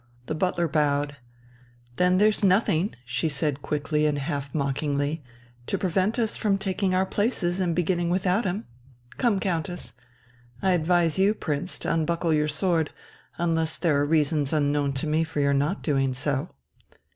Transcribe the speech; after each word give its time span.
The 0.25 0.33
butler 0.33 0.67
bowed. 0.67 1.17
"Then 1.97 2.17
there's 2.17 2.43
nothing," 2.43 2.95
she 3.05 3.29
said 3.29 3.61
quickly 3.61 4.07
and 4.07 4.17
half 4.17 4.51
mockingly, 4.55 5.21
"to 5.67 5.77
prevent 5.77 6.17
us 6.17 6.35
from 6.35 6.57
taking 6.57 6.95
our 6.95 7.05
places 7.05 7.59
and 7.59 7.75
beginning 7.75 8.09
without 8.09 8.43
him. 8.43 8.65
Come, 9.19 9.39
Countess! 9.39 9.93
I 10.59 10.71
advise 10.71 11.19
you, 11.19 11.35
Prince, 11.35 11.77
to 11.85 11.93
unbuckle 11.93 12.33
your 12.33 12.47
sword, 12.47 12.89
unless 13.37 13.77
there 13.77 13.95
are 13.99 14.03
reasons 14.07 14.51
unknown 14.51 14.93
to 14.93 15.05
me 15.05 15.23
for 15.23 15.39
your 15.39 15.53
not 15.53 15.83
doing 15.83 16.15
so...." 16.15 16.49